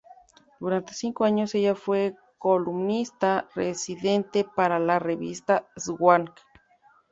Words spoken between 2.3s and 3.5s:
columnista